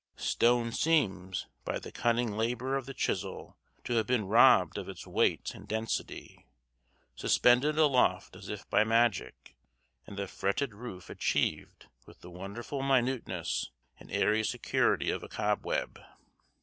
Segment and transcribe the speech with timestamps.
[0.15, 5.05] Stone seems, by the cunning labor of the chisel, to have been robbed of its
[5.05, 6.47] weight and density,
[7.15, 9.55] suspended aloft as if by magic,
[10.07, 13.69] and the fretted roof achieved with the wonderful minuteness
[13.99, 15.99] and airy security of a cobweb.